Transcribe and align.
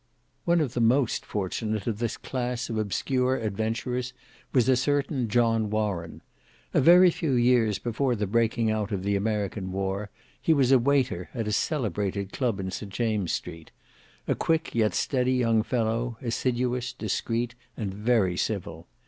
One 0.45 0.61
of 0.61 0.73
the 0.73 0.81
most 0.81 1.27
fortunate 1.27 1.85
of 1.85 1.99
this 1.99 2.17
class 2.17 2.71
of 2.71 2.77
obscure 2.79 3.35
adventurers 3.37 4.13
was 4.51 4.67
a 4.67 4.75
certain 4.75 5.27
John 5.29 5.69
Warren. 5.69 6.21
A 6.73 6.81
very 6.81 7.11
few 7.11 7.33
years 7.33 7.77
before 7.77 8.15
the 8.15 8.25
breaking 8.25 8.71
out 8.71 8.91
of 8.91 9.03
the 9.03 9.15
American 9.15 9.71
war, 9.71 10.09
he 10.41 10.55
was 10.55 10.71
a 10.71 10.79
waiter 10.79 11.29
at 11.35 11.47
a 11.47 11.51
celebrated 11.51 12.33
club 12.33 12.59
in 12.59 12.71
St 12.71 12.91
James's 12.91 13.35
Street: 13.35 13.69
a 14.27 14.33
quick 14.33 14.73
yet 14.73 14.95
steady 14.95 15.33
young 15.33 15.61
fellow; 15.61 16.17
assiduous, 16.23 16.93
discreet, 16.93 17.53
and 17.77 17.93
very 17.93 18.35
civil. 18.37 18.87